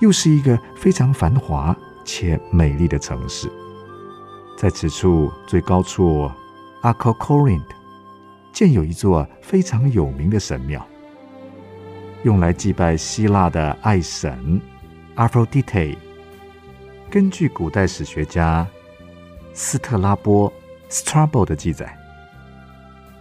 [0.01, 1.73] 又是一个非常繁华
[2.03, 3.49] 且美丽的城市。
[4.57, 6.29] 在此处最高处
[6.81, 7.67] 阿科 c o r i n t
[8.51, 10.85] 建有一座非常有名的神庙，
[12.23, 14.59] 用来祭拜希腊的爱神
[15.15, 15.95] Aphrodite。
[17.09, 18.67] 根据古代史学家
[19.53, 20.51] 斯特拉波
[20.89, 21.97] （Strabo） 的记载，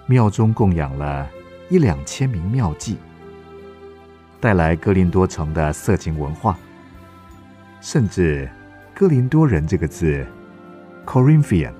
[0.06, 1.30] 庙中供养了
[1.70, 2.96] 一两千名庙妓。
[4.40, 6.58] 带来哥林多城的色情文化，
[7.80, 8.50] 甚至
[8.92, 10.26] “哥林多人”这个字
[11.06, 11.72] （Corinthian）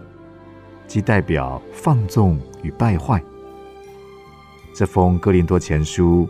[0.87, 3.21] 即代表放纵与败坏。
[4.73, 6.29] 这封哥林多前书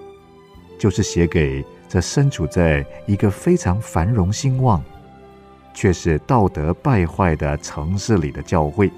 [0.78, 4.82] 就是写给这身处在一个非常繁荣兴旺，
[5.74, 8.90] 却是道德败坏的城市里的教会。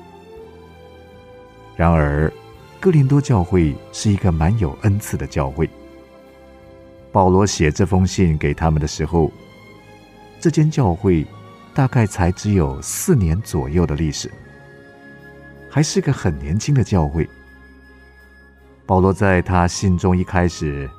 [1.77, 2.31] 然而，
[2.79, 5.69] 哥林多教会是一个蛮有恩赐的教会。
[7.11, 9.33] 保罗写这封信给他们的时候，
[10.39, 11.27] 这间教会
[11.75, 14.31] 大概才只有四年左右的历史，
[15.71, 17.29] 还是个很年轻的教会。
[18.87, 20.87] 保罗在他信中一开始，《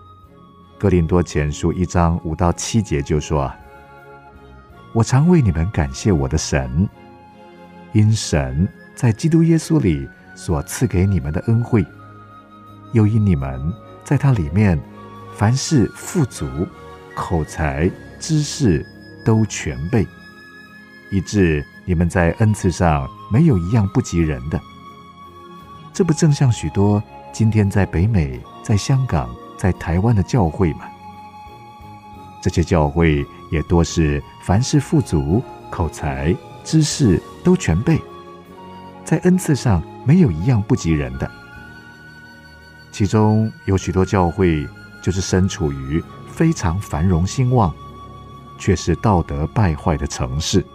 [0.81, 3.53] 哥林多前书》一章五到七节就说
[4.95, 6.89] ：“我常为你们感谢我的神，
[7.91, 11.85] 因神在基督耶稣里所赐给你们的恩惠，
[12.93, 13.61] 又因你们
[14.03, 14.75] 在他里面。”
[15.37, 16.47] 凡事富足，
[17.15, 18.83] 口才、知识
[19.23, 20.07] 都全备，
[21.11, 24.59] 以致你们在恩赐上没有一样不及人的。
[25.93, 27.01] 这不正像许多
[27.31, 29.29] 今天在北美、在香港、
[29.61, 30.89] 在台湾的教会嘛？
[32.41, 35.39] 这些教会也多是凡事富足、
[35.69, 38.01] 口才、知识都全备，
[39.05, 41.29] 在恩赐上没有一样不及人的。
[42.91, 44.67] 其中有许多教会
[44.99, 47.71] 就是身处于非常繁荣兴旺，
[48.57, 50.65] 却是道德败坏的城市。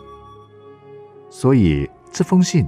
[1.29, 2.65] 所以这封信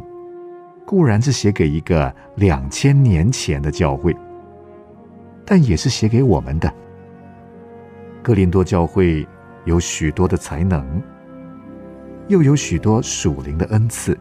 [0.85, 4.16] 固然是写给一个两千年前的教会，
[5.51, 6.71] 但也是写给我们的。
[8.23, 9.27] 哥林多教会
[9.65, 11.03] 有许多的才能，
[12.29, 14.15] 又有许多属灵的恩赐。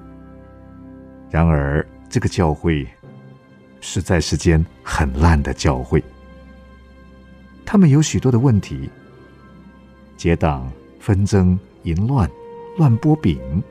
[1.30, 2.88] 然而，这个教会
[3.82, 6.02] 实在是间很烂的教会。
[7.66, 8.90] 他们有许多的问题：
[10.16, 12.30] 结党、纷争、淫乱、
[12.78, 13.62] 乱拨饼。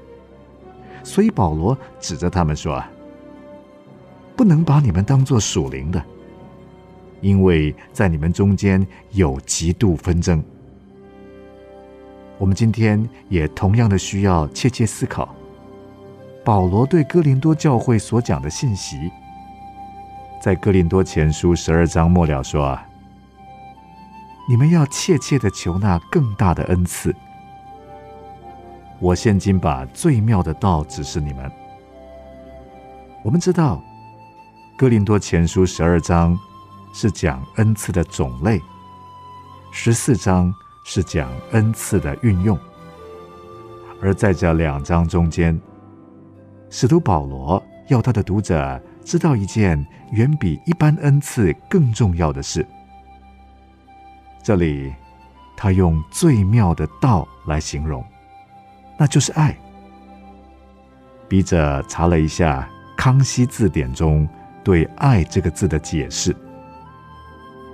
[1.03, 2.85] 所以保罗指着他们说
[4.37, 6.05] ：“不能把你们当作属灵的。”
[7.21, 10.43] 因为在你们中间有极度纷争，
[12.39, 15.35] 我们今天也同样的需要切切思考。
[16.45, 19.11] 保罗对哥林多教会所讲的信息，
[20.41, 22.87] 在哥林多前书十二章末了说：“啊，
[24.49, 27.15] 你们要切切的求那更大的恩赐。”
[29.01, 31.51] 我现今把最妙的道指示你们。
[33.25, 33.83] 我们知道，
[34.79, 36.39] 哥林多前书十二章。
[36.99, 38.59] 是讲恩赐的种类，
[39.71, 40.51] 十四章
[40.83, 42.59] 是讲恩赐的运用，
[44.01, 45.61] 而在这两章中间，
[46.71, 52.67] 使徒保罗要他的读者知道一件远比一般恩赐更重要的事。
[54.43, 54.91] 这里
[55.55, 58.03] 他用最妙的道来形容，
[58.99, 59.55] 那就是爱。
[61.29, 62.67] 笔者查了一下
[62.97, 64.27] 康熙字典中
[64.65, 66.35] 对“爱”这个字的解释。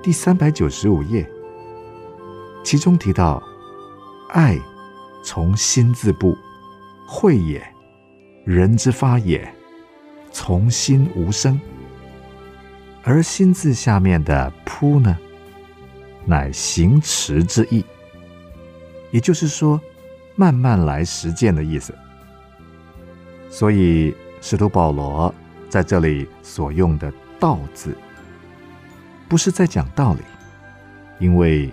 [0.03, 1.25] 第三百九十五页，
[2.65, 3.41] 其中提到，
[4.31, 4.59] 爱
[5.23, 6.37] 从心字部，
[7.07, 7.65] 慧也，
[8.45, 9.49] 人之发也，
[10.33, 11.59] 从心无声。
[13.05, 15.17] 而心字下面的扑呢，
[16.27, 17.85] 乃行持之意，
[19.13, 19.81] 也就是说，
[20.35, 21.97] 慢慢来实践的意思。
[23.49, 25.33] 所以使徒保罗
[25.69, 27.97] 在这里所用的“道”字。
[29.33, 30.21] 不是在讲道理，
[31.19, 31.73] 因为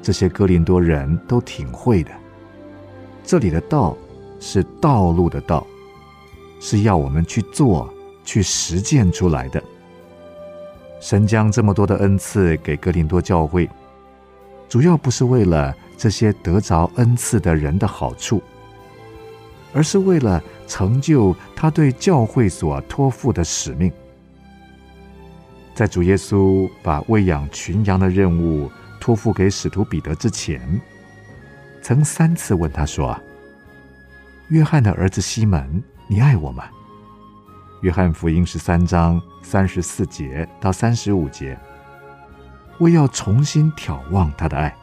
[0.00, 2.12] 这些哥林多人都挺会的。
[3.24, 3.98] 这里的道
[4.38, 5.66] 是道路的道，
[6.60, 7.92] 是要我们去做、
[8.24, 9.60] 去实践出来的。
[11.00, 13.68] 神将这么多的恩赐给哥林多教会，
[14.68, 18.40] 主要不是为了这些得着恩赐的人的好处，
[19.74, 23.92] 而是为了成就他对教会所托付的使命。
[25.76, 30.80] 在主耶稣把喂养群羊的任务托付给使徒彼得之前，
[31.82, 33.14] 曾三次问他说
[34.48, 36.64] ：“约翰的儿子西门，你爱我吗？”
[37.82, 41.58] 约翰福音十三章三十四节到三十五节，
[42.78, 44.74] 我要重新眺望他的爱。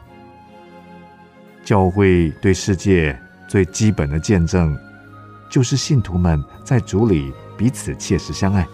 [1.64, 3.18] 教会对世界
[3.48, 4.78] 最基本的见证，
[5.50, 8.64] 就是信徒们在主里彼此切实相爱。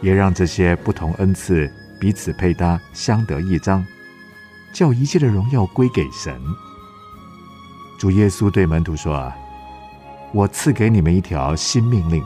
[0.00, 3.84] 也让这些不同恩赐彼此配搭，相得益彰，
[4.72, 6.38] 叫一切的荣耀归给神。
[7.98, 9.34] 主耶稣对门徒说：“啊，
[10.32, 12.22] 我赐给你们一条新命令，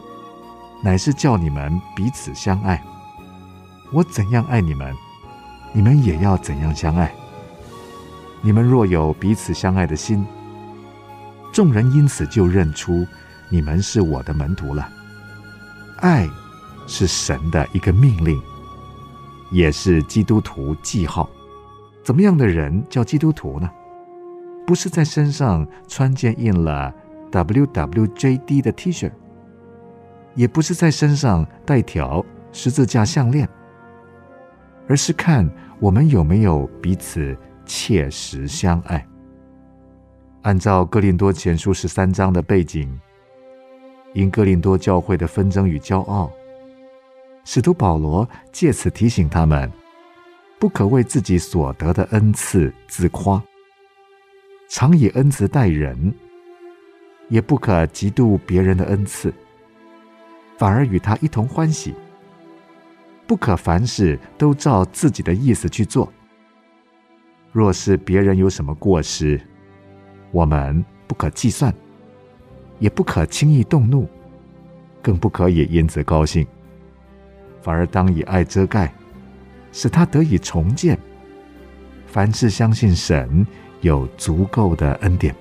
[0.82, 2.82] 乃是叫你们彼此相爱。
[3.92, 4.92] 我怎样爱你们，
[5.72, 7.12] 你们也要怎样相爱。
[8.40, 10.26] 你们若有彼此相爱的心，
[11.52, 13.06] 众人因此就认出
[13.48, 14.88] 你们是我的门徒了。
[15.98, 16.28] 爱。”
[16.88, 18.42] 是神的一个命令，
[19.52, 21.30] 也是基督徒记号。
[22.02, 23.70] 怎么样的人叫基督徒呢？
[24.66, 26.92] 不是在身上穿件印了
[27.30, 29.12] WWJD 的 T 恤，
[30.34, 33.46] 也不是在身上带条十字架项链，
[34.88, 37.36] 而是看我们有没有彼此
[37.66, 39.06] 切实相爱。
[40.42, 42.98] 按照哥林多前书十三章的背景，
[44.14, 46.30] 因哥林多教会的纷争与骄傲。
[47.50, 49.72] 使徒保罗借此提醒他们，
[50.58, 53.42] 不可为自己所得的恩赐自夸，
[54.68, 56.12] 常以恩慈待人，
[57.30, 59.32] 也不可嫉妒别人的恩赐，
[60.58, 61.94] 反而与他一同欢喜。
[63.26, 66.12] 不可凡事都照自己的意思去做。
[67.50, 69.40] 若是别人有什么过失，
[70.32, 71.74] 我们不可计算，
[72.78, 74.06] 也不可轻易动怒，
[75.00, 76.46] 更不可以因此高兴，
[77.60, 78.92] 反而当以爱遮盖，
[79.72, 80.98] 使他得以重建。
[82.06, 83.46] 凡是相信神
[83.80, 85.34] 有足够的恩典，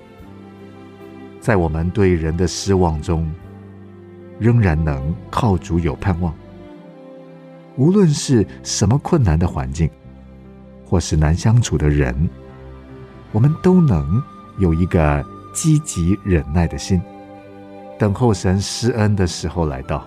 [1.39, 3.29] 在我们对人的失望中，
[4.37, 6.33] 仍然能靠主有盼望。
[7.77, 9.89] 无论是什么困难的环境，
[10.83, 12.29] 或是难相处的人，
[13.31, 14.21] 我们都能
[14.59, 17.01] 有一个积极忍耐的心，
[17.97, 20.05] 等候神施恩的时候来到，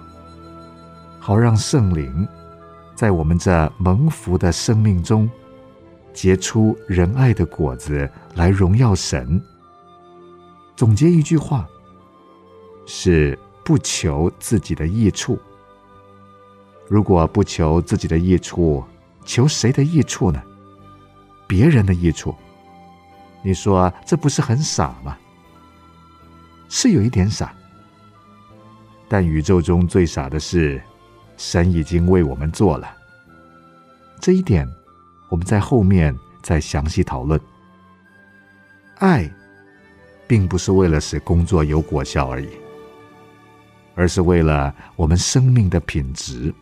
[1.30, 2.26] 好让圣灵
[2.92, 5.30] 在我们这蒙福的生命中
[6.12, 9.40] 结出仁爱的果子，来荣耀神。
[10.74, 11.68] 总结一句话，
[12.84, 15.38] 是不求自己的益处。
[16.88, 18.82] 如果不求自己的益处，
[19.24, 20.42] 求谁的益处呢？
[21.46, 22.34] 别人的益处。
[23.44, 25.16] 你说这不是很傻吗？
[26.68, 27.54] 是有一点傻，
[29.08, 30.82] 但宇宙中最傻的事，
[31.42, 32.94] 神已经为我们做了。
[34.20, 34.70] 这一点，
[35.30, 37.40] 我们在后面再详细讨论。
[38.98, 39.26] 爱，
[40.28, 42.48] 并不是为了使工作有果效而已，
[43.94, 46.52] 而是为了我们生命的品质。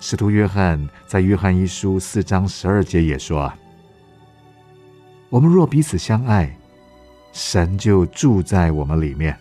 [0.00, 3.50] 使徒约翰在约翰一书四章十二节也说
[5.30, 6.52] ：“我们若彼此相爱，
[7.32, 9.38] 神就住在我们里面。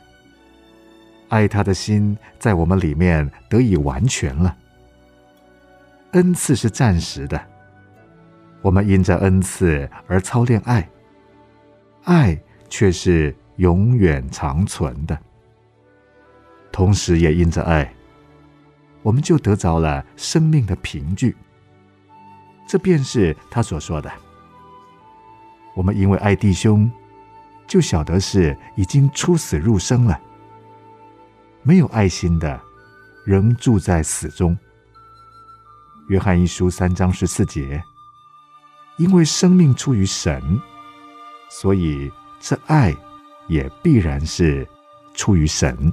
[1.34, 4.55] 爱他的心在我们里面得以完全了。
[6.11, 7.43] 恩赐是暂时的，
[8.61, 10.88] 我们因着恩赐而操练爱，
[12.03, 15.17] 爱却是永远长存的。
[16.71, 17.91] 同时也因着爱。”
[19.01, 21.36] 我们就得着了生命的凭据，
[22.67, 24.09] 这便是他所说的。
[25.75, 26.89] 我们因为爱弟兄，
[27.67, 30.17] 就晓得是已经出死入生了。
[31.66, 32.59] 没有爱心的，
[33.24, 34.57] 仍住在死中。
[36.09, 37.82] 约翰一书三章十四节，
[38.97, 40.41] 因为生命出于神，
[41.49, 42.11] 所以
[42.41, 42.93] 这爱
[43.47, 44.68] 也必然是
[45.14, 45.91] 出于神。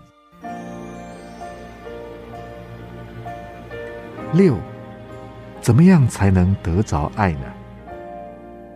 [4.32, 4.56] 六，
[5.60, 7.46] 怎么样才能得着爱呢？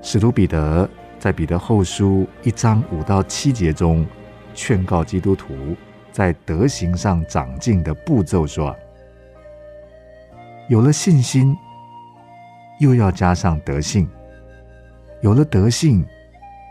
[0.01, 0.88] 使徒彼得
[1.18, 4.07] 在彼得后书一章五到七节中，
[4.55, 5.76] 劝告基督徒
[6.14, 8.74] 在德行上长进的步骤说：
[10.68, 11.56] 有了信心，
[12.78, 14.06] 又要加上德性；
[15.22, 16.06] 有了德性，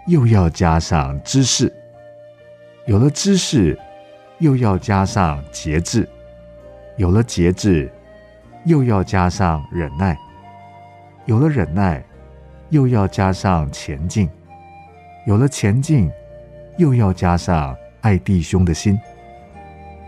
[0.08, 1.70] 又要加上知识；
[2.86, 3.78] 有了知识，
[4.40, 6.08] 又要加上节制；
[6.96, 7.92] 有了节制。
[8.66, 10.18] 又要加上忍耐，
[11.26, 12.02] 有了忍耐，
[12.70, 14.26] 又要加上前进；
[15.28, 16.10] 有了前进，
[16.78, 18.98] 又要加上爱弟兄的心；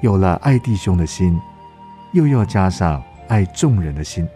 [0.05, 1.35] 有了爱弟兄的心，
[2.11, 4.27] 又要加上爱众人的心。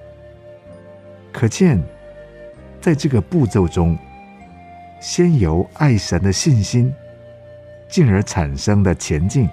[1.32, 1.80] 可见，
[2.82, 3.96] 在这个步骤中，
[5.00, 6.92] 先由爱神的信心，
[7.88, 9.48] 进而产生的前进，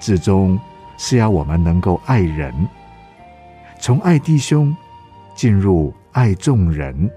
[0.00, 0.58] 至终
[0.96, 2.54] 是要我们能够爱人。
[3.78, 4.74] 从爱弟兄
[5.36, 7.10] 进入爱众人，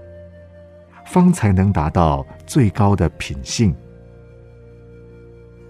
[1.06, 3.74] 方才能达到最高的品性。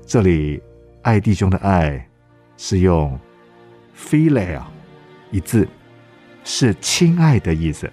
[0.05, 0.61] 这里
[1.03, 2.05] 爱弟兄的爱
[2.59, 3.19] 是用
[3.97, 4.65] “filial”
[5.31, 5.67] 一字，
[6.45, 7.89] 是亲爱的意思；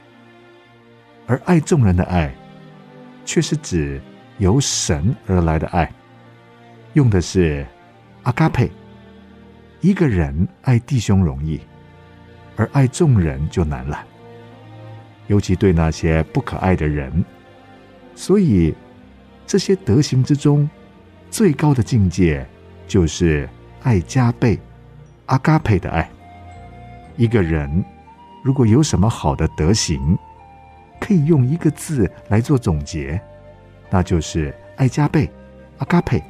[1.26, 2.36] 而爱众人的爱，
[3.24, 4.02] 却是指
[4.40, 5.90] 由神而来的爱，
[6.92, 7.66] 用的是
[8.24, 8.70] 阿卡佩。
[9.80, 11.62] 一个人爱弟兄容易。
[12.58, 14.02] 而爱众人就难了，
[15.28, 17.12] 尤其对那些不可爱的人。
[18.16, 18.74] 所以，
[19.46, 20.70] 这些德行之中，
[21.30, 22.48] 最高的境界
[22.88, 23.46] 就是
[23.86, 24.60] 爱加倍、
[25.28, 26.10] 阿嘎佩的爱。
[27.18, 27.86] 一个人
[28.44, 30.18] 如果有什么好的德行，
[31.00, 33.22] 可以用一个字来做总结，
[33.92, 35.30] 那就是爱加倍、
[35.78, 36.22] 阿嘎佩。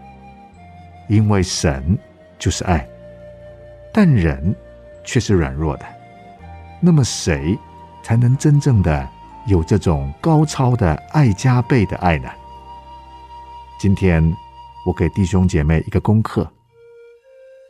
[1.08, 1.97] 因为神
[2.38, 2.86] 就是爱，
[3.93, 4.53] 但人
[5.06, 5.86] 却是软弱的。
[6.82, 7.58] 那么谁
[8.03, 9.08] 才能真正的
[9.47, 12.30] 有这种高超的爱加倍的爱呢？
[13.80, 14.22] 今天
[14.86, 16.51] 我给弟兄姐妹一个功课，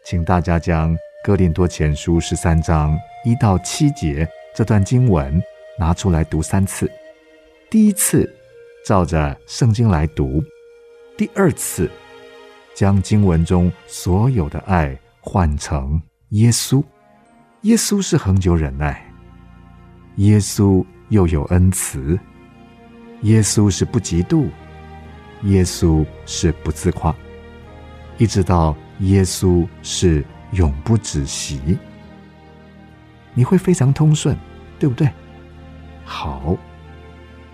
[0.06, 5.42] 请大家将《哥林多前书》十三章一到七节这段经文
[5.80, 6.90] 拿出来读三次。
[7.72, 8.32] 第一次
[8.86, 10.44] 照着圣经来读，
[11.18, 11.90] 第二次
[12.76, 16.00] 将经文中所有的爱换成
[16.30, 16.84] 耶稣。
[17.62, 19.12] 耶稣是恒久忍耐，
[20.18, 22.16] 耶稣又有恩慈，
[23.24, 24.50] 耶稣是不嫉妒，
[25.46, 27.14] 耶稣是不自夸，
[28.20, 31.78] 一直到耶稣是永不止息，
[33.34, 34.38] 你会非常通顺，
[34.80, 35.10] 对不对？
[36.06, 36.56] 好，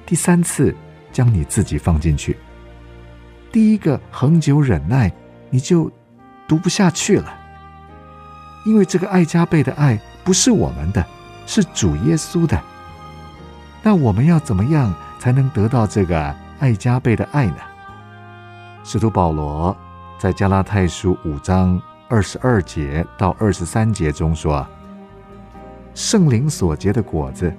[0.05, 0.75] 第三次
[1.11, 2.37] 将你自己放进去，
[3.51, 5.11] 第一个恒久忍耐，
[5.49, 5.91] 你就
[6.47, 7.33] 读不下去了，
[8.65, 11.05] 因为这个爱加倍的爱不是我们的，
[11.47, 12.61] 是主耶稣的。
[13.81, 17.57] 那我们要怎么样才能得到这个爱加倍的爱呢？
[18.83, 19.75] 使徒保罗
[20.21, 24.63] 在加拉太书五章二十二节到二十三节中说
[25.95, 27.51] ：“圣灵所结的果子，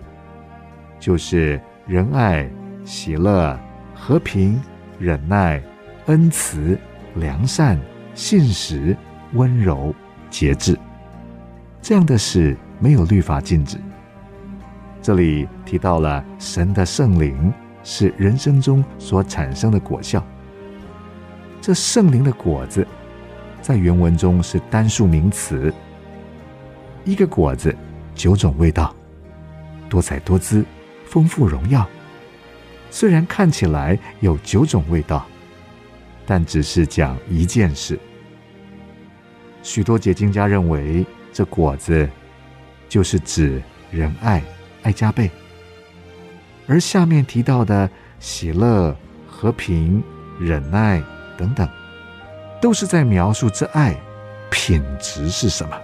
[1.01, 2.49] 就是仁爱、
[2.85, 3.59] 喜乐、
[3.97, 4.63] 和平、
[4.97, 5.61] 忍耐、
[6.07, 6.79] 恩慈、
[7.17, 7.77] 良善、
[8.15, 8.97] 信实、
[9.33, 9.93] 温柔、
[10.31, 10.79] 节制。
[11.81, 13.77] 这样的事没有律法禁止。”
[15.03, 17.53] 这里提到了神的圣灵
[17.83, 20.25] 是人生中所产生的果效。
[21.63, 22.85] 这圣灵的果子，
[23.63, 25.73] 在原文中是单数名词。
[27.05, 27.75] 一个果子，
[28.17, 28.93] 九种味道，
[29.89, 30.65] 多彩多姿，
[31.07, 31.89] 丰富荣耀。
[32.91, 35.25] 虽然看起来有九种味道，
[36.27, 37.97] 但只是讲一件事。
[39.63, 42.11] 许多解经家认为，这果子
[42.89, 44.43] 就是指仁爱。
[44.83, 45.31] 爱加倍，
[46.67, 47.89] 而下面提到的
[48.19, 48.97] 喜乐、
[49.29, 50.03] 和平、
[50.41, 51.01] 忍耐
[51.37, 51.69] 等等，
[52.61, 53.97] 都是在描述这爱
[54.51, 55.77] 品质是什么。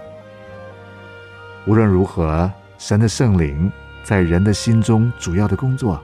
[1.65, 3.71] 无论如何，神的圣灵
[4.03, 6.01] 在人的心中主要的工作，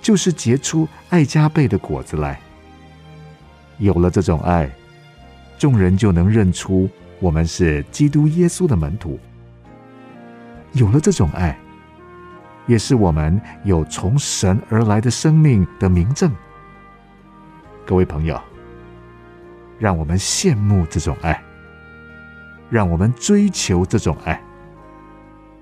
[0.00, 2.40] 就是结出爱加倍的果子来。
[3.78, 4.70] 有了这种爱，
[5.58, 6.88] 众人就能认出
[7.20, 9.18] 我们是基督耶稣的门徒。
[10.72, 11.58] 有了这种爱。
[12.68, 16.30] 也是我们有从神而来的生命的明证。
[17.88, 18.38] 各位朋友，
[19.78, 21.42] 让我们羡慕这种爱，
[22.68, 24.38] 让我们追求这种爱，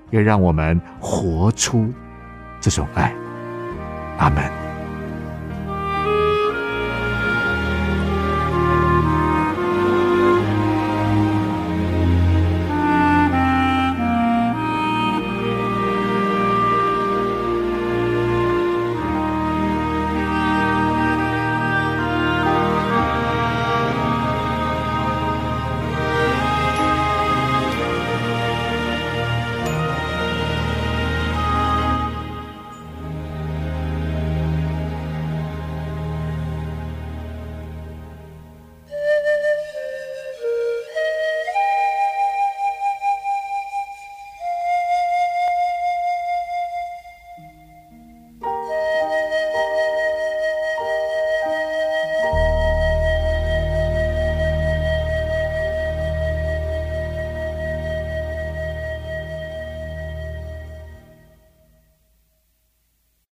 [0.09, 1.89] 也让我们活出
[2.59, 3.15] 这种爱。
[4.17, 4.66] 阿门。